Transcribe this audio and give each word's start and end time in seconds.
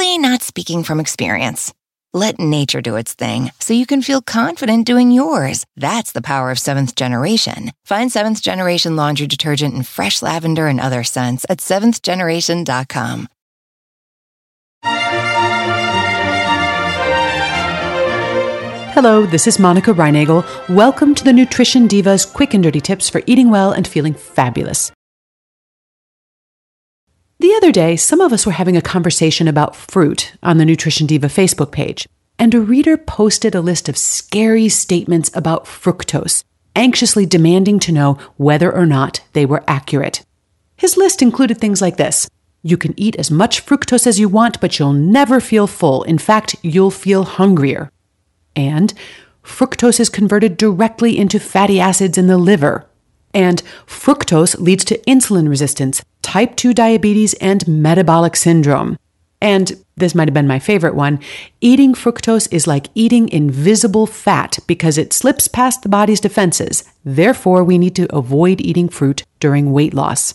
totally 0.00 0.16
not 0.16 0.42
speaking 0.42 0.82
from 0.82 0.98
experience. 0.98 1.74
Let 2.14 2.40
nature 2.40 2.80
do 2.80 2.96
its 2.96 3.12
thing 3.12 3.50
so 3.58 3.74
you 3.74 3.84
can 3.84 4.00
feel 4.00 4.22
confident 4.22 4.86
doing 4.86 5.10
yours. 5.10 5.66
That's 5.76 6.12
the 6.12 6.22
power 6.22 6.50
of 6.50 6.58
seventh 6.58 6.94
generation. 6.94 7.70
Find 7.84 8.10
seventh 8.10 8.40
generation 8.40 8.96
laundry 8.96 9.26
detergent 9.26 9.74
in 9.74 9.82
fresh 9.82 10.22
lavender 10.22 10.68
and 10.68 10.80
other 10.80 11.04
scents 11.04 11.44
at 11.50 11.58
seventhgeneration.com. 11.58 13.28
Hello, 18.94 19.26
this 19.26 19.46
is 19.46 19.58
Monica 19.58 19.92
Reinagel. 19.92 20.42
Welcome 20.70 21.14
to 21.14 21.24
the 21.24 21.32
Nutrition 21.34 21.88
Divas 21.88 22.24
quick 22.32 22.54
and 22.54 22.62
dirty 22.62 22.80
tips 22.80 23.10
for 23.10 23.20
eating 23.26 23.50
well 23.50 23.72
and 23.72 23.86
feeling 23.86 24.14
fabulous. 24.14 24.92
The 27.40 27.54
other 27.54 27.72
day, 27.72 27.96
some 27.96 28.20
of 28.20 28.34
us 28.34 28.44
were 28.44 28.52
having 28.52 28.76
a 28.76 28.82
conversation 28.82 29.48
about 29.48 29.74
fruit 29.74 30.34
on 30.42 30.58
the 30.58 30.66
Nutrition 30.66 31.06
Diva 31.06 31.28
Facebook 31.28 31.72
page, 31.72 32.06
and 32.38 32.54
a 32.54 32.60
reader 32.60 32.98
posted 32.98 33.54
a 33.54 33.62
list 33.62 33.88
of 33.88 33.96
scary 33.96 34.68
statements 34.68 35.30
about 35.32 35.64
fructose, 35.64 36.44
anxiously 36.76 37.24
demanding 37.24 37.78
to 37.78 37.92
know 37.92 38.18
whether 38.36 38.70
or 38.70 38.84
not 38.84 39.22
they 39.32 39.46
were 39.46 39.64
accurate. 39.66 40.22
His 40.76 40.98
list 40.98 41.22
included 41.22 41.56
things 41.56 41.80
like 41.80 41.96
this 41.96 42.28
You 42.62 42.76
can 42.76 42.92
eat 42.98 43.16
as 43.16 43.30
much 43.30 43.64
fructose 43.64 44.06
as 44.06 44.20
you 44.20 44.28
want, 44.28 44.60
but 44.60 44.78
you'll 44.78 44.92
never 44.92 45.40
feel 45.40 45.66
full. 45.66 46.02
In 46.02 46.18
fact, 46.18 46.56
you'll 46.60 46.90
feel 46.90 47.24
hungrier. 47.24 47.90
And 48.54 48.92
fructose 49.42 49.98
is 49.98 50.10
converted 50.10 50.58
directly 50.58 51.16
into 51.16 51.40
fatty 51.40 51.80
acids 51.80 52.18
in 52.18 52.26
the 52.26 52.36
liver. 52.36 52.86
And 53.32 53.62
fructose 53.86 54.58
leads 54.58 54.84
to 54.86 54.98
insulin 55.00 55.48
resistance, 55.48 56.02
type 56.22 56.56
2 56.56 56.74
diabetes, 56.74 57.34
and 57.34 57.66
metabolic 57.68 58.36
syndrome. 58.36 58.96
And 59.40 59.82
this 59.96 60.14
might 60.14 60.28
have 60.28 60.34
been 60.34 60.46
my 60.46 60.58
favorite 60.58 60.94
one 60.94 61.20
eating 61.60 61.94
fructose 61.94 62.52
is 62.52 62.66
like 62.66 62.88
eating 62.94 63.28
invisible 63.28 64.06
fat 64.06 64.58
because 64.66 64.98
it 64.98 65.12
slips 65.12 65.48
past 65.48 65.82
the 65.82 65.88
body's 65.88 66.20
defenses. 66.20 66.84
Therefore, 67.04 67.64
we 67.64 67.78
need 67.78 67.96
to 67.96 68.14
avoid 68.14 68.60
eating 68.60 68.88
fruit 68.88 69.24
during 69.38 69.72
weight 69.72 69.94
loss. 69.94 70.34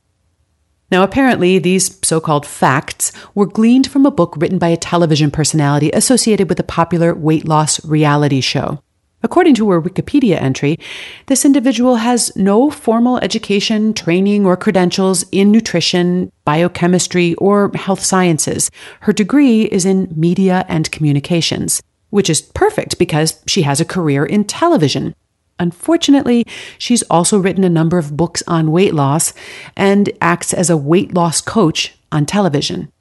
Now, 0.91 1.03
apparently, 1.03 1.57
these 1.59 1.99
so 2.03 2.19
called 2.19 2.45
facts 2.45 3.11
were 3.33 3.47
gleaned 3.47 3.89
from 3.89 4.05
a 4.05 4.11
book 4.11 4.35
written 4.37 4.59
by 4.59 4.69
a 4.69 4.77
television 4.77 5.31
personality 5.31 5.89
associated 5.91 6.47
with 6.47 6.59
a 6.59 6.63
popular 6.63 7.13
weight 7.13 7.47
loss 7.47 7.83
reality 7.85 8.39
show. 8.39 8.79
According 9.25 9.55
to 9.55 9.71
her 9.71 9.81
Wikipedia 9.81 10.39
entry, 10.39 10.77
this 11.25 11.45
individual 11.45 11.95
has 11.95 12.31
no 12.35 12.69
formal 12.69 13.17
education, 13.23 13.91
training, 13.91 14.45
or 14.45 14.55
credentials 14.55 15.25
in 15.31 15.51
nutrition, 15.51 16.31
biochemistry, 16.45 17.33
or 17.39 17.71
health 17.73 18.01
sciences. 18.01 18.69
Her 18.99 19.13
degree 19.13 19.63
is 19.63 19.83
in 19.83 20.13
media 20.15 20.63
and 20.67 20.91
communications, 20.91 21.81
which 22.11 22.29
is 22.29 22.39
perfect 22.39 22.99
because 22.99 23.41
she 23.47 23.63
has 23.63 23.81
a 23.81 23.91
career 23.95 24.23
in 24.23 24.43
television. 24.43 25.15
Unfortunately, 25.57 26.45
she's 26.77 27.01
also 27.09 27.39
written 27.39 27.63
a 27.63 27.69
number 27.69 27.97
of 27.97 28.15
books 28.15 28.43
on 28.45 28.71
weight 28.71 28.93
loss 28.93 29.33
and 29.75 30.11
acts 30.21 30.53
as 30.53 30.69
a 30.69 30.77
weight 30.77 31.15
loss 31.15 31.41
coach 31.41 31.97
on 32.11 32.27
television. 32.27 32.91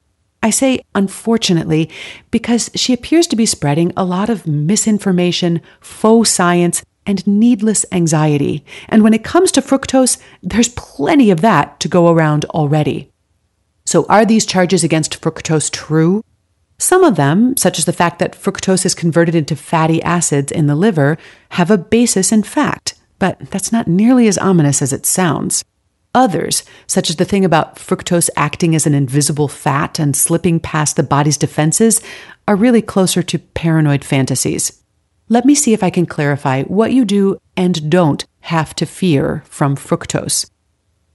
I 0.45 0.51
say 0.51 0.85
unfortunately 0.95 1.89
because 2.31 2.71
she 2.75 2.93
appears 2.93 3.27
to 3.29 3.37
be 3.37 3.47
spreading 3.47 3.95
a 3.97 4.05
lot 4.05 4.29
of 4.29 4.47
misinformation, 4.47 5.63
faux 5.81 6.31
science, 6.31 6.85
and 7.07 7.27
needless 7.27 7.87
anxiety. 7.91 8.63
And 8.91 9.03
when 9.03 9.15
it 9.15 9.25
comes 9.25 9.51
to 9.53 9.63
fructose, 9.63 10.19
there's 10.43 10.69
plenty 10.69 11.31
of 11.31 11.41
that 11.41 11.81
to 11.81 11.89
go 11.89 12.11
around 12.11 12.45
already. 12.47 13.11
So, 13.87 14.05
are 14.11 14.27
these 14.27 14.45
charges 14.45 14.85
against 14.85 15.19
fructose 15.19 15.71
true? 15.71 16.23
Some 16.79 17.05
of 17.05 17.17
them, 17.17 17.57
such 17.57 17.79
as 17.79 17.87
the 17.87 17.93
fact 17.95 18.19
that 18.19 18.35
fructose 18.35 18.85
is 18.85 18.95
converted 18.95 19.35
into 19.35 19.57
fatty 19.57 20.03
acids 20.03 20.53
in 20.53 20.67
the 20.67 20.75
liver, 20.75 21.17
have 21.51 21.71
a 21.71 21.79
basis 21.79 22.33
in 22.33 22.43
fact, 22.43 22.95
but 23.19 23.39
that's 23.51 23.73
not 23.73 23.89
nearly 23.89 24.29
as 24.29 24.37
ominous 24.37 24.83
as 24.83 24.93
it 24.93 25.07
sounds. 25.07 25.65
Others, 26.15 26.63
such 26.87 27.11
as 27.11 27.17
the 27.17 27.25
thing 27.25 27.45
about 27.45 27.77
fructose 27.77 28.31
acting 28.37 28.75
as 28.75 28.87
an 28.87 28.95
invisible 28.95 29.49
fat 29.49 29.99
and 29.99 30.15
slipping 30.15 30.61
past 30.61 30.97
the 30.97 31.03
body's 31.03 31.37
defenses, 31.37 32.01
are 32.47 32.57
really 32.57 32.83
closer 32.83 33.23
to 33.23 33.39
paranoid 33.39 34.05
fantasies. 34.05 34.81
Let 35.29 35.45
me 35.45 35.55
see 35.55 35.73
if 35.73 35.83
I 35.83 35.91
can 35.91 36.07
clarify 36.07 36.63
what 36.65 36.93
you 36.93 37.05
do 37.05 37.39
and 37.57 37.91
don't 37.91 38.25
have 38.41 38.75
to 38.77 38.87
fear 38.87 39.43
from 39.47 39.75
fructose. 39.75 40.49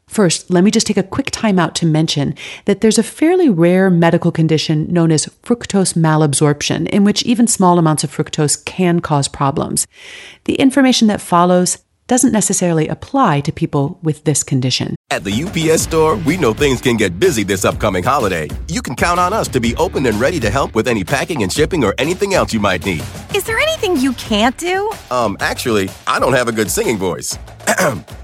First, 0.08 0.50
let 0.50 0.64
me 0.64 0.72
just 0.72 0.88
take 0.88 0.98
a 0.98 1.04
quick 1.04 1.30
time 1.30 1.60
out 1.60 1.76
to 1.76 1.86
mention 1.86 2.34
that 2.66 2.82
there's 2.82 2.98
a 2.98 3.04
fairly 3.04 3.48
rare 3.48 3.92
medical 3.92 4.32
condition 4.32 4.92
known 4.92 5.12
as 5.12 5.28
fructose 5.44 5.94
malabsorption, 5.94 6.88
in 6.90 7.04
which 7.04 7.22
even 7.24 7.46
small 7.46 7.78
amounts 7.78 8.04
of 8.04 8.12
fructose 8.12 8.66
can 8.66 9.02
cause 9.02 9.28
problems. 9.28 9.86
The 10.46 10.56
information 10.56 11.08
that 11.10 11.22
follows 11.22 11.78
doesn't 12.10 12.34
necessarily 12.34 12.88
apply 12.88 13.40
to 13.42 13.52
people 13.52 14.00
with 14.02 14.26
this 14.26 14.44
condition. 14.44 14.96
At 15.12 15.24
the 15.24 15.44
UPS 15.44 15.84
store, 15.84 16.18
we 16.18 16.38
know 16.38 16.54
things 16.54 16.82
can 16.82 16.98
get 16.98 17.20
busy 17.20 17.44
this 17.44 17.64
upcoming 17.64 18.04
holiday. 18.04 18.50
You 18.68 18.82
can 18.82 18.96
count 18.96 19.20
on 19.20 19.32
us 19.32 19.48
to 19.50 19.60
be 19.60 19.76
open 19.78 20.06
and 20.08 20.20
ready 20.20 20.40
to 20.42 20.50
help 20.50 20.76
with 20.76 20.88
any 20.88 21.04
packing 21.04 21.44
and 21.44 21.54
shipping 21.54 21.84
or 21.84 21.94
anything 21.98 22.34
else 22.34 22.52
you 22.52 22.60
might 22.60 22.84
need. 22.84 23.04
Is 23.34 23.44
there 23.46 23.60
anything 23.60 23.96
you 23.96 24.14
can't 24.14 24.58
do? 24.58 24.92
Um, 25.12 25.38
actually, 25.40 25.90
I 26.08 26.20
don't 26.20 26.34
have 26.34 26.48
a 26.48 26.52
good 26.52 26.70
singing 26.70 26.98
voice. 26.98 27.38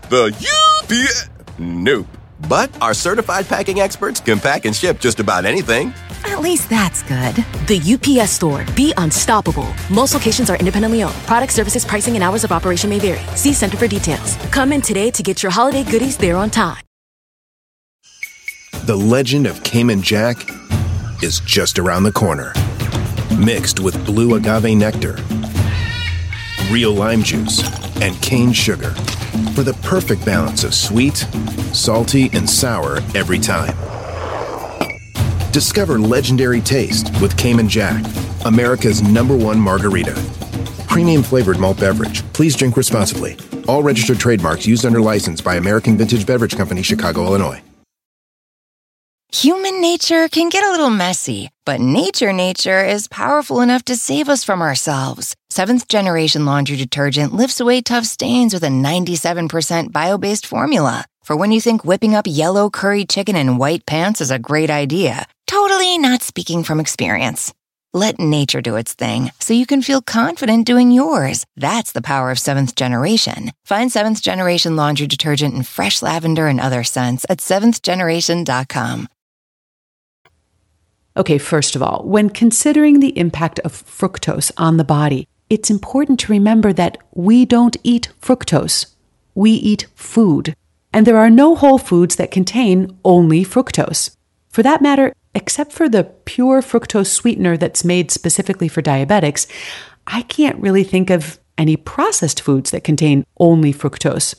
the 0.10 0.36
UPS. 0.82 1.30
Nope. 1.60 2.08
But 2.50 2.70
our 2.82 2.94
certified 2.94 3.48
packing 3.48 3.80
experts 3.80 4.20
can 4.20 4.40
pack 4.40 4.66
and 4.66 4.76
ship 4.76 5.00
just 5.00 5.20
about 5.20 5.46
anything. 5.46 5.94
At 6.36 6.42
least 6.42 6.70
that's 6.70 7.02
good. 7.02 7.34
The 7.66 7.80
UPS 7.80 8.32
store. 8.32 8.66
Be 8.76 8.94
unstoppable. 8.98 9.74
Most 9.90 10.14
locations 10.14 10.50
are 10.50 10.58
independently 10.58 11.02
owned. 11.02 11.16
Product 11.26 11.50
services, 11.54 11.86
pricing, 11.86 12.16
and 12.16 12.24
hours 12.26 12.44
of 12.44 12.52
operation 12.52 12.90
may 12.90 13.00
vary. 13.00 13.22
See 13.38 13.54
Center 13.54 13.78
for 13.78 13.88
details. 13.88 14.36
Come 14.52 14.74
in 14.74 14.82
today 14.82 15.12
to 15.12 15.24
get 15.24 15.42
your 15.42 15.50
holiday 15.54 15.86
goodies 15.90 16.18
there 16.18 16.36
on 16.36 16.50
time. 16.50 16.84
The 18.84 18.98
legend 18.98 19.48
of 19.48 19.64
Cayman 19.64 20.02
Jack 20.02 20.36
is 21.24 21.40
just 21.40 21.80
around 21.80 22.04
the 22.04 22.12
corner. 22.12 22.52
Mixed 23.40 23.80
with 23.80 24.06
blue 24.06 24.36
agave 24.36 24.76
nectar, 24.76 25.16
real 26.70 26.92
lime 26.92 27.24
juice, 27.24 27.64
and 28.02 28.22
cane 28.22 28.52
sugar 28.52 28.92
for 29.56 29.64
the 29.64 29.78
perfect 29.84 30.26
balance 30.26 30.66
of 30.66 30.74
sweet, 30.74 31.16
salty, 31.72 32.30
and 32.34 32.50
sour 32.50 32.98
every 33.16 33.40
time. 33.40 33.74
Discover 35.56 36.00
legendary 36.00 36.60
taste 36.60 37.10
with 37.22 37.38
Cayman 37.38 37.70
Jack, 37.70 38.04
America's 38.44 39.02
number 39.02 39.38
one 39.38 39.58
margarita. 39.58 40.14
Premium 40.90 41.24
flavored 41.24 41.60
malt 41.60 41.80
beverage. 41.80 42.24
Please 42.34 42.58
drink 42.58 42.76
responsibly. 42.76 43.38
All 43.66 43.82
registered 43.82 44.20
trademarks 44.20 44.68
used 44.68 44.86
under 44.86 45.00
license 45.00 45.40
by 45.40 45.56
American 45.56 45.98
Vintage 45.98 46.26
Beverage 46.26 46.58
Company, 46.58 46.82
Chicago, 46.82 47.24
Illinois. 47.24 47.62
Human 49.32 49.80
nature 49.80 50.28
can 50.28 50.50
get 50.50 50.66
a 50.66 50.72
little 50.72 50.90
messy, 50.90 51.50
but 51.66 51.80
nature 51.80 52.34
nature 52.34 52.84
is 52.84 53.08
powerful 53.08 53.62
enough 53.62 53.86
to 53.86 53.96
save 53.96 54.28
us 54.28 54.44
from 54.44 54.62
ourselves. 54.62 55.38
Seventh 55.50 55.88
generation 55.88 56.46
laundry 56.46 56.76
detergent 56.76 57.34
lifts 57.34 57.62
away 57.62 57.82
tough 57.82 58.04
stains 58.04 58.54
with 58.54 58.64
a 58.66 58.68
97% 58.68 59.94
bio 59.94 60.18
based 60.18 60.46
formula. 60.46 61.06
For 61.24 61.36
when 61.36 61.52
you 61.52 61.62
think 61.62 61.86
whipping 61.86 62.14
up 62.14 62.26
yellow 62.28 62.70
curry 62.70 63.06
chicken 63.06 63.36
in 63.38 63.58
white 63.58 63.86
pants 63.86 64.22
is 64.22 64.30
a 64.30 64.38
great 64.38 64.70
idea, 64.70 65.26
totally 65.48 65.98
not 65.98 66.22
speaking 66.22 66.64
from 66.64 66.80
experience. 66.80 67.54
Let 67.94 68.20
nature 68.20 68.62
do 68.62 68.76
its 68.76 68.94
thing 68.94 69.32
so 69.40 69.54
you 69.54 69.66
can 69.66 69.82
feel 69.82 70.02
confident 70.02 70.68
doing 70.68 70.92
yours. 70.92 71.46
That's 71.56 71.94
the 71.94 72.02
power 72.02 72.30
of 72.30 72.40
seventh 72.40 72.76
generation. 72.76 73.52
Find 73.64 73.90
seventh 73.92 74.22
generation 74.22 74.76
laundry 74.76 75.08
detergent 75.08 75.54
in 75.54 75.64
fresh 75.64 76.02
lavender 76.02 76.48
and 76.48 76.60
other 76.60 76.84
scents 76.84 77.26
at 77.30 77.38
seventhgeneration.com. 77.38 79.08
Okay, 81.18 81.38
first 81.38 81.78
of 81.78 81.82
all, 81.82 82.04
when 82.04 82.30
considering 82.30 83.00
the 83.00 83.18
impact 83.18 83.60
of 83.60 83.72
fructose 83.72 84.52
on 84.58 84.76
the 84.76 84.84
body, 84.84 85.30
it's 85.50 85.70
important 85.70 86.20
to 86.20 86.32
remember 86.34 86.74
that 86.74 86.98
we 87.14 87.46
don't 87.46 87.78
eat 87.84 88.10
fructose. 88.22 88.88
We 89.34 89.52
eat 89.52 89.88
food. 89.96 90.56
And 90.92 91.08
there 91.08 91.18
are 91.18 91.30
no 91.30 91.56
whole 91.56 91.78
foods 91.78 92.18
that 92.18 92.32
contain 92.32 92.98
only 93.06 93.46
fructose. 93.46 94.16
For 94.50 94.64
that 94.64 94.82
matter, 94.82 95.14
except 95.36 95.72
for 95.74 95.88
the 95.88 96.06
pure 96.26 96.62
fructose 96.62 97.08
sweetener 97.08 97.58
that's 97.58 97.84
made 97.86 98.10
specifically 98.10 98.68
for 98.68 98.82
diabetics, 98.82 99.46
I 100.08 100.24
can't 100.24 100.60
really 100.62 100.84
think 100.84 101.10
of 101.10 101.40
any 101.58 101.76
processed 101.76 102.42
foods 102.42 102.72
that 102.72 102.84
contain 102.84 103.26
only 103.38 103.74
fructose. 103.74 104.36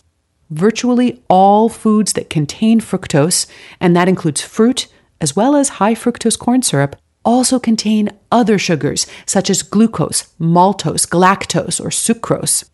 Virtually 0.51 1.23
all 1.29 1.69
foods 1.69 2.15
that 2.15 2.31
contain 2.31 2.81
fructose, 2.81 3.47
and 3.81 3.95
that 3.97 4.09
includes 4.09 4.41
fruit 4.43 4.89
as 5.21 5.35
well 5.35 5.57
as 5.57 5.81
high 5.81 5.95
fructose 5.95 6.39
corn 6.39 6.63
syrup, 6.63 6.97
also 7.25 7.59
contain 7.59 8.11
other 8.31 8.59
sugars 8.59 9.07
such 9.27 9.51
as 9.51 9.63
glucose, 9.63 10.29
maltose, 10.41 11.07
galactose, 11.09 11.81
or 11.81 11.89
sucrose. 11.89 12.69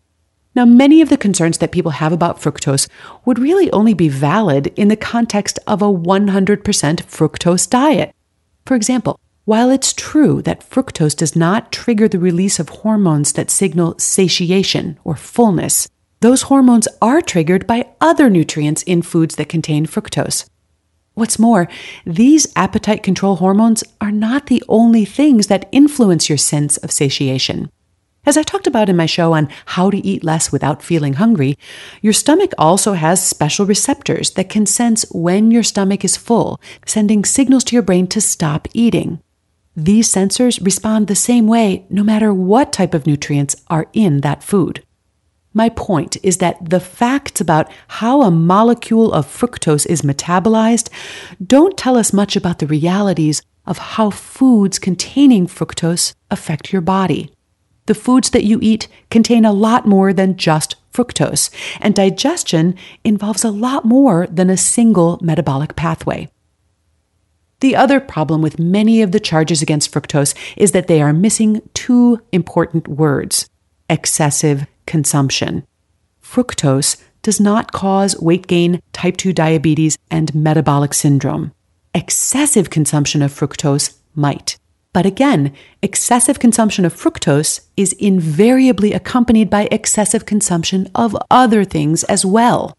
Now, 0.55 0.65
many 0.65 1.01
of 1.01 1.09
the 1.09 1.17
concerns 1.17 1.57
that 1.57 1.71
people 1.71 1.91
have 1.91 2.13
about 2.13 2.39
fructose 2.39 2.87
would 3.25 3.39
really 3.39 3.71
only 3.71 3.93
be 3.93 4.07
valid 4.07 4.67
in 4.75 4.87
the 4.87 4.95
context 4.95 5.57
of 5.65 5.81
a 5.81 5.85
100% 5.85 6.63
fructose 6.63 7.69
diet. 7.69 8.13
For 8.65 8.75
example, 8.75 9.19
while 9.45 9.69
it's 9.71 9.93
true 9.93 10.41
that 10.43 10.69
fructose 10.69 11.17
does 11.17 11.35
not 11.35 11.71
trigger 11.71 12.07
the 12.07 12.19
release 12.19 12.59
of 12.59 12.69
hormones 12.69 13.33
that 13.33 13.49
signal 13.49 13.97
satiation 13.97 14.97
or 15.03 15.15
fullness, 15.15 15.89
those 16.21 16.43
hormones 16.43 16.87
are 17.01 17.21
triggered 17.21 17.67
by 17.67 17.87
other 17.99 18.29
nutrients 18.29 18.83
in 18.83 19.01
foods 19.01 19.35
that 19.35 19.49
contain 19.49 19.85
fructose. 19.85 20.45
What's 21.15 21.37
more, 21.37 21.67
these 22.05 22.47
appetite 22.55 23.03
control 23.03 23.35
hormones 23.35 23.83
are 23.99 24.11
not 24.11 24.47
the 24.47 24.63
only 24.69 25.03
things 25.03 25.47
that 25.47 25.67
influence 25.71 26.29
your 26.29 26.37
sense 26.37 26.77
of 26.77 26.91
satiation. 26.91 27.69
As 28.25 28.37
I 28.37 28.43
talked 28.43 28.67
about 28.67 28.87
in 28.87 28.95
my 28.95 29.05
show 29.05 29.33
on 29.33 29.49
how 29.65 29.89
to 29.89 29.97
eat 29.97 30.23
less 30.23 30.49
without 30.49 30.81
feeling 30.81 31.13
hungry, 31.13 31.57
your 32.01 32.13
stomach 32.13 32.53
also 32.57 32.93
has 32.93 33.25
special 33.25 33.65
receptors 33.65 34.31
that 34.31 34.47
can 34.47 34.65
sense 34.65 35.05
when 35.11 35.51
your 35.51 35.63
stomach 35.63 36.05
is 36.05 36.15
full, 36.15 36.61
sending 36.85 37.25
signals 37.25 37.65
to 37.65 37.75
your 37.75 37.83
brain 37.83 38.07
to 38.07 38.21
stop 38.21 38.69
eating. 38.73 39.19
These 39.75 40.09
sensors 40.09 40.63
respond 40.63 41.07
the 41.07 41.15
same 41.15 41.47
way 41.47 41.85
no 41.89 42.01
matter 42.01 42.33
what 42.33 42.71
type 42.71 42.93
of 42.93 43.05
nutrients 43.05 43.57
are 43.67 43.87
in 43.91 44.21
that 44.21 44.41
food. 44.41 44.85
My 45.53 45.67
point 45.67 46.15
is 46.23 46.37
that 46.37 46.69
the 46.69 46.79
facts 46.79 47.41
about 47.41 47.69
how 47.87 48.21
a 48.21 48.31
molecule 48.31 49.11
of 49.11 49.27
fructose 49.27 49.85
is 49.85 50.01
metabolized 50.01 50.89
don't 51.45 51.77
tell 51.77 51.97
us 51.97 52.13
much 52.13 52.37
about 52.37 52.59
the 52.59 52.67
realities 52.67 53.41
of 53.65 53.77
how 53.77 54.09
foods 54.11 54.79
containing 54.79 55.45
fructose 55.45 56.13
affect 56.31 56.71
your 56.71 56.81
body. 56.81 57.29
The 57.85 57.95
foods 57.95 58.29
that 58.29 58.45
you 58.45 58.59
eat 58.61 58.87
contain 59.09 59.45
a 59.45 59.51
lot 59.51 59.85
more 59.85 60.13
than 60.13 60.37
just 60.37 60.75
fructose, 60.93 61.49
and 61.81 61.95
digestion 61.95 62.75
involves 63.03 63.43
a 63.43 63.51
lot 63.51 63.83
more 63.83 64.27
than 64.27 64.49
a 64.49 64.57
single 64.57 65.19
metabolic 65.21 65.75
pathway. 65.75 66.29
The 67.59 67.75
other 67.75 67.99
problem 67.99 68.41
with 68.41 68.59
many 68.59 69.01
of 69.01 69.11
the 69.11 69.19
charges 69.19 69.61
against 69.61 69.91
fructose 69.91 70.35
is 70.57 70.71
that 70.71 70.87
they 70.87 71.01
are 71.01 71.13
missing 71.13 71.61
two 71.73 72.21
important 72.31 72.87
words 72.87 73.49
excessive 73.89 74.65
consumption. 74.85 75.65
Fructose 76.21 77.01
does 77.21 77.39
not 77.39 77.71
cause 77.71 78.19
weight 78.19 78.47
gain, 78.47 78.81
type 78.91 79.17
2 79.17 79.33
diabetes, 79.33 79.97
and 80.09 80.33
metabolic 80.33 80.93
syndrome. 80.93 81.51
Excessive 81.93 82.69
consumption 82.69 83.21
of 83.21 83.31
fructose 83.31 83.97
might. 84.15 84.57
But 84.93 85.07
again, 85.07 85.53
excessive 85.81 86.39
consumption 86.39 86.85
of 86.85 86.93
fructose 86.93 87.61
is 87.75 87.93
invariably 87.93 88.93
accompanied 88.93 89.49
by 89.49 89.67
excessive 89.71 90.27
consumption 90.27 90.89
of 90.93 91.17
other 91.31 91.65
things 91.65 92.03
as 92.03 92.23
well. 92.23 92.77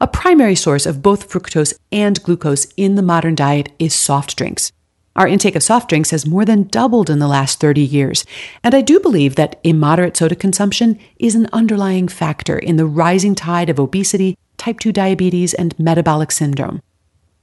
A 0.00 0.06
primary 0.06 0.54
source 0.54 0.86
of 0.86 1.02
both 1.02 1.28
fructose 1.28 1.74
and 1.90 2.22
glucose 2.22 2.66
in 2.76 2.94
the 2.94 3.02
modern 3.02 3.34
diet 3.34 3.72
is 3.80 3.94
soft 3.94 4.36
drinks. 4.36 4.70
Our 5.16 5.26
intake 5.26 5.56
of 5.56 5.62
soft 5.62 5.88
drinks 5.88 6.10
has 6.10 6.26
more 6.26 6.44
than 6.44 6.68
doubled 6.68 7.08
in 7.10 7.18
the 7.18 7.26
last 7.26 7.58
30 7.58 7.80
years, 7.80 8.24
and 8.62 8.74
I 8.74 8.82
do 8.82 9.00
believe 9.00 9.34
that 9.34 9.58
immoderate 9.64 10.16
soda 10.16 10.36
consumption 10.36 10.98
is 11.18 11.34
an 11.34 11.48
underlying 11.52 12.06
factor 12.06 12.58
in 12.58 12.76
the 12.76 12.86
rising 12.86 13.34
tide 13.34 13.70
of 13.70 13.80
obesity, 13.80 14.36
type 14.58 14.78
2 14.78 14.92
diabetes, 14.92 15.54
and 15.54 15.76
metabolic 15.78 16.30
syndrome. 16.30 16.82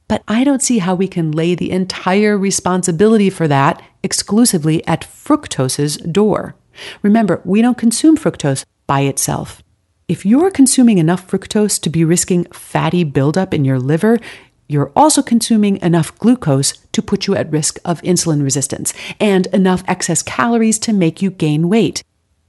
But 0.08 0.22
I 0.28 0.44
don't 0.44 0.62
see 0.62 0.78
how 0.78 0.94
we 0.94 1.08
can 1.08 1.32
lay 1.32 1.54
the 1.54 1.70
entire 1.70 2.36
responsibility 2.36 3.30
for 3.30 3.48
that 3.48 3.82
exclusively 4.02 4.86
at 4.86 5.04
fructose's 5.04 5.96
door. 5.96 6.54
Remember, 7.02 7.40
we 7.44 7.62
don't 7.62 7.78
consume 7.78 8.16
fructose 8.16 8.64
by 8.86 9.00
itself. 9.00 9.62
If 10.06 10.26
you're 10.26 10.50
consuming 10.50 10.98
enough 10.98 11.26
fructose 11.26 11.80
to 11.80 11.88
be 11.88 12.04
risking 12.04 12.44
fatty 12.52 13.04
buildup 13.04 13.54
in 13.54 13.64
your 13.64 13.78
liver, 13.78 14.18
you're 14.68 14.92
also 14.94 15.22
consuming 15.22 15.80
enough 15.80 16.16
glucose 16.18 16.72
to 16.92 17.02
put 17.02 17.26
you 17.26 17.34
at 17.34 17.50
risk 17.50 17.78
of 17.84 18.02
insulin 18.02 18.42
resistance 18.42 18.92
and 19.18 19.46
enough 19.48 19.82
excess 19.86 20.22
calories 20.22 20.78
to 20.80 20.92
make 20.92 21.22
you 21.22 21.30
gain 21.30 21.68
weight. 21.68 22.02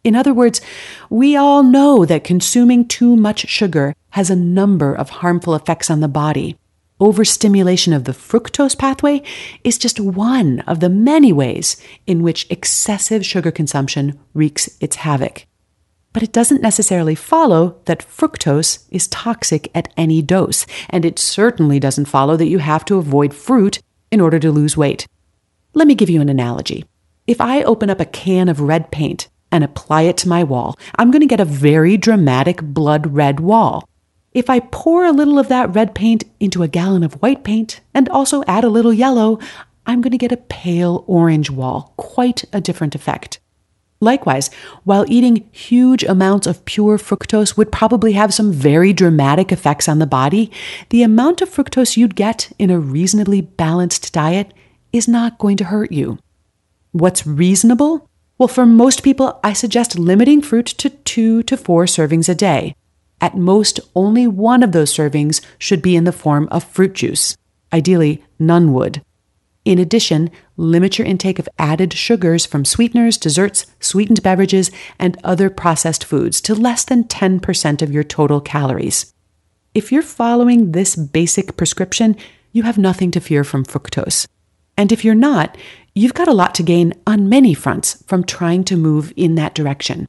In 0.03 0.15
other 0.15 0.33
words, 0.33 0.61
we 1.09 1.35
all 1.35 1.63
know 1.63 2.05
that 2.05 2.23
consuming 2.23 2.87
too 2.87 3.15
much 3.15 3.47
sugar 3.47 3.95
has 4.11 4.29
a 4.29 4.35
number 4.35 4.93
of 4.93 5.09
harmful 5.09 5.55
effects 5.55 5.89
on 5.89 5.99
the 5.99 6.07
body. 6.07 6.57
Overstimulation 6.99 7.93
of 7.93 8.05
the 8.05 8.13
fructose 8.13 8.77
pathway 8.77 9.21
is 9.63 9.77
just 9.77 9.99
one 9.99 10.61
of 10.61 10.79
the 10.79 10.89
many 10.89 11.33
ways 11.33 11.77
in 12.07 12.23
which 12.23 12.49
excessive 12.49 13.25
sugar 13.25 13.51
consumption 13.51 14.17
wreaks 14.33 14.69
its 14.79 14.97
havoc 14.97 15.45
but 16.15 16.23
it 16.23 16.31
doesn't 16.31 16.61
necessarily 16.61 17.13
follow 17.13 17.75
that 17.83 17.99
fructose 17.99 18.85
is 18.89 19.05
toxic 19.09 19.69
at 19.75 19.91
any 19.97 20.21
dose, 20.21 20.65
and 20.89 21.03
it 21.03 21.19
certainly 21.19 21.77
doesn't 21.77 22.05
follow 22.05 22.37
that 22.37 22.47
you 22.47 22.59
have 22.59 22.85
to 22.85 22.95
avoid 22.95 23.33
fruit 23.33 23.79
in 24.11 24.21
order 24.21 24.39
to 24.39 24.49
lose 24.49 24.77
weight. 24.77 25.05
Let 25.73 25.89
me 25.89 25.93
give 25.93 26.09
you 26.09 26.21
an 26.21 26.29
analogy. 26.29 26.85
If 27.27 27.41
I 27.41 27.63
open 27.63 27.89
up 27.89 27.99
a 27.99 28.05
can 28.05 28.47
of 28.47 28.61
red 28.61 28.91
paint 28.91 29.27
and 29.51 29.61
apply 29.61 30.03
it 30.03 30.15
to 30.19 30.29
my 30.29 30.41
wall, 30.41 30.79
I'm 30.97 31.11
going 31.11 31.19
to 31.19 31.27
get 31.27 31.41
a 31.41 31.43
very 31.43 31.97
dramatic 31.97 32.61
blood 32.61 33.13
red 33.13 33.41
wall. 33.41 33.83
If 34.35 34.49
I 34.49 34.59
pour 34.59 35.05
a 35.05 35.13
little 35.13 35.39
of 35.39 35.47
that 35.47 35.73
red 35.73 35.95
paint 35.95 36.25
into 36.41 36.61
a 36.61 36.67
gallon 36.67 37.03
of 37.03 37.13
white 37.21 37.45
paint 37.45 37.79
and 37.93 38.09
also 38.09 38.43
add 38.47 38.65
a 38.65 38.69
little 38.69 38.91
yellow, 38.91 39.39
I'm 39.85 40.01
going 40.01 40.11
to 40.11 40.17
get 40.17 40.33
a 40.33 40.37
pale 40.37 41.05
orange 41.07 41.49
wall, 41.49 41.93
quite 41.95 42.43
a 42.51 42.59
different 42.59 42.95
effect. 42.95 43.39
Likewise, 44.01 44.49
while 44.83 45.05
eating 45.07 45.47
huge 45.53 46.03
amounts 46.03 46.47
of 46.47 46.65
pure 46.65 46.97
fructose 46.97 47.55
would 47.55 47.71
probably 47.71 48.11
have 48.11 48.33
some 48.33 48.51
very 48.51 48.91
dramatic 48.91 49.53
effects 49.53 49.87
on 49.87 49.99
the 49.99 50.05
body, 50.05 50.51
the 50.89 51.01
amount 51.01 51.41
of 51.41 51.49
fructose 51.49 51.95
you'd 51.95 52.17
get 52.17 52.51
in 52.59 52.69
a 52.69 52.77
reasonably 52.77 53.39
balanced 53.39 54.11
diet 54.11 54.53
is 54.91 55.07
not 55.07 55.37
going 55.37 55.55
to 55.55 55.63
hurt 55.63 55.93
you. 55.93 56.19
What's 56.91 57.25
reasonable? 57.25 58.09
Well, 58.37 58.49
for 58.49 58.65
most 58.65 59.01
people, 59.01 59.39
I 59.45 59.53
suggest 59.53 59.97
limiting 59.97 60.41
fruit 60.41 60.65
to 60.65 60.89
two 60.89 61.41
to 61.43 61.55
four 61.55 61.85
servings 61.85 62.27
a 62.27 62.35
day. 62.35 62.75
At 63.21 63.37
most, 63.37 63.79
only 63.95 64.27
one 64.27 64.63
of 64.63 64.71
those 64.71 64.93
servings 64.93 65.41
should 65.57 65.81
be 65.81 65.95
in 65.95 66.03
the 66.03 66.11
form 66.11 66.47
of 66.51 66.63
fruit 66.63 66.93
juice. 66.93 67.35
Ideally, 67.71 68.23
none 68.39 68.73
would. 68.73 69.01
In 69.65 69.79
addition, 69.79 70.29
limit 70.57 70.99
your 70.99 71.07
intake 71.07 71.39
of 71.39 71.49
added 71.57 71.91
sugars 71.93 72.45
from 72.45 72.65
sweeteners, 72.65 73.17
desserts, 73.17 73.65
sweetened 73.79 74.21
beverages, 74.21 74.69
and 74.99 75.17
other 75.23 75.49
processed 75.49 76.03
foods 76.03 76.39
to 76.41 76.53
less 76.53 76.85
than 76.85 77.05
10% 77.05 77.81
of 77.81 77.91
your 77.91 78.03
total 78.03 78.39
calories. 78.39 79.11
If 79.73 79.91
you're 79.91 80.03
following 80.03 80.71
this 80.71 80.95
basic 80.95 81.57
prescription, 81.57 82.15
you 82.51 82.63
have 82.63 82.77
nothing 82.77 83.09
to 83.11 83.19
fear 83.19 83.43
from 83.43 83.65
fructose. 83.65 84.27
And 84.77 84.91
if 84.91 85.03
you're 85.03 85.15
not, 85.15 85.57
you've 85.93 86.13
got 86.13 86.27
a 86.27 86.33
lot 86.33 86.53
to 86.55 86.63
gain 86.63 86.93
on 87.07 87.27
many 87.27 87.53
fronts 87.53 88.03
from 88.07 88.23
trying 88.23 88.63
to 88.65 88.77
move 88.77 89.11
in 89.15 89.35
that 89.35 89.55
direction. 89.55 90.07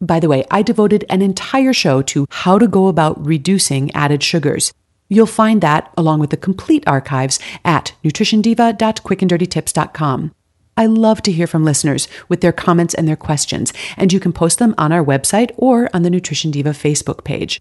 By 0.00 0.20
the 0.20 0.28
way, 0.28 0.44
I 0.50 0.62
devoted 0.62 1.04
an 1.08 1.22
entire 1.22 1.72
show 1.72 2.02
to 2.02 2.26
how 2.30 2.58
to 2.58 2.68
go 2.68 2.86
about 2.86 3.24
reducing 3.24 3.90
added 3.94 4.22
sugars. 4.22 4.74
You'll 5.08 5.26
find 5.26 5.62
that 5.62 5.92
along 5.96 6.20
with 6.20 6.30
the 6.30 6.36
complete 6.36 6.84
archives 6.86 7.40
at 7.64 7.94
nutritiondiva.quickanddirtytips.com. 8.04 10.34
I 10.76 10.86
love 10.86 11.22
to 11.22 11.32
hear 11.32 11.48
from 11.48 11.64
listeners 11.64 12.06
with 12.28 12.40
their 12.40 12.52
comments 12.52 12.94
and 12.94 13.08
their 13.08 13.16
questions, 13.16 13.72
and 13.96 14.12
you 14.12 14.20
can 14.20 14.32
post 14.32 14.60
them 14.60 14.76
on 14.78 14.92
our 14.92 15.04
website 15.04 15.50
or 15.56 15.90
on 15.92 16.02
the 16.02 16.10
Nutrition 16.10 16.52
Diva 16.52 16.70
Facebook 16.70 17.24
page. 17.24 17.60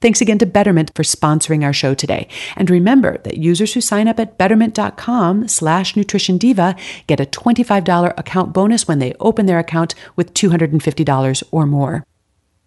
Thanks 0.00 0.22
again 0.22 0.38
to 0.38 0.46
Betterment 0.46 0.90
for 0.94 1.02
sponsoring 1.02 1.62
our 1.62 1.74
show 1.74 1.92
today. 1.92 2.26
And 2.56 2.70
remember 2.70 3.18
that 3.18 3.36
users 3.36 3.74
who 3.74 3.82
sign 3.82 4.08
up 4.08 4.18
at 4.18 4.38
betterment.com 4.38 5.48
slash 5.48 5.94
nutritiondiva 5.94 6.78
get 7.06 7.20
a 7.20 7.26
$25 7.26 8.14
account 8.16 8.54
bonus 8.54 8.88
when 8.88 8.98
they 8.98 9.14
open 9.20 9.44
their 9.44 9.58
account 9.58 9.94
with 10.16 10.32
$250 10.32 11.44
or 11.50 11.66
more. 11.66 12.04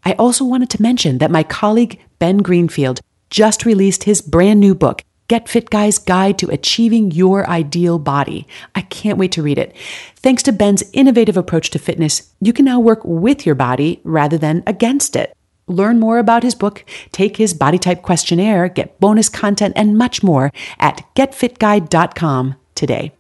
I 0.06 0.14
also 0.14 0.46
wanted 0.46 0.70
to 0.72 0.82
mention 0.82 1.18
that 1.18 1.32
my 1.32 1.42
colleague 1.42 2.00
Ben 2.20 2.38
Greenfield 2.38 3.00
just 3.32 3.66
released 3.66 4.04
his 4.04 4.22
brand 4.22 4.60
new 4.60 4.76
book, 4.76 5.02
Get 5.28 5.50
Fit 5.50 5.72
Guy's 5.72 5.98
Guide 5.98 6.38
to 6.38 6.52
Achieving 6.52 7.10
Your 7.10 7.50
Ideal 7.50 7.98
Body. 7.98 8.48
I 8.76 8.82
can't 8.82 9.18
wait 9.18 9.32
to 9.32 9.42
read 9.42 9.58
it. 9.58 9.76
Thanks 10.18 10.44
to 10.44 10.52
Ben's 10.52 10.84
innovative 10.94 11.38
approach 11.38 11.72
to 11.72 11.80
fitness, 11.80 12.32
you 12.42 12.54
can 12.54 12.66
now 12.66 12.80
work 12.80 13.00
with 13.04 13.44
your 13.44 13.56
body 13.56 14.02
rather 14.04 14.38
than 14.38 14.62
against 14.68 15.16
it. 15.16 15.34
Learn 15.68 16.00
more 16.00 16.18
about 16.18 16.44
his 16.44 16.56
book, 16.56 16.86
take 17.12 17.38
his 17.38 17.54
body 17.54 17.78
type 17.78 18.02
questionnaire, 18.02 18.68
get 18.68 19.00
bonus 19.00 19.30
content, 19.30 19.74
and 19.76 19.98
much 19.98 20.24
more 20.24 20.52
at 20.80 21.06
getfitguide.com 21.16 22.56
today. 22.76 23.14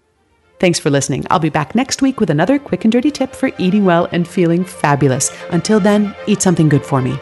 Thanks 0.60 0.80
for 0.80 0.90
listening. 0.90 1.26
I'll 1.30 1.40
be 1.40 1.50
back 1.50 1.76
next 1.76 2.02
week 2.02 2.20
with 2.20 2.30
another 2.30 2.58
quick 2.58 2.86
and 2.86 2.92
dirty 2.92 3.12
tip 3.12 3.36
for 3.36 3.52
eating 3.58 3.84
well 3.84 4.08
and 4.12 4.28
feeling 4.28 4.64
fabulous. 4.64 5.32
Until 5.50 5.80
then, 5.80 6.16
eat 6.26 6.42
something 6.42 6.70
good 6.70 6.86
for 6.86 7.02
me. 7.02 7.18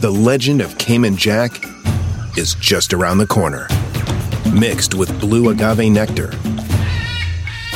The 0.00 0.10
legend 0.10 0.60
of 0.60 0.76
Cayman 0.76 1.16
Jack 1.16 1.64
is 2.36 2.54
just 2.56 2.92
around 2.92 3.16
the 3.16 3.26
corner. 3.26 3.66
Mixed 4.52 4.94
with 4.94 5.18
blue 5.18 5.48
agave 5.48 5.90
nectar, 5.90 6.30